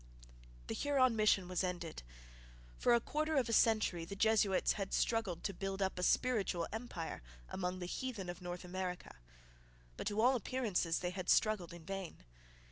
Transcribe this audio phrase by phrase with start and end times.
[0.65, 2.01] The Huron mission was ended.
[2.79, 6.67] For a quarter of a century the Jesuits had struggled to build up a spiritual
[6.73, 9.17] empire among the heathen of North America,
[9.97, 12.23] but, to all appearances, they had struggled in vain.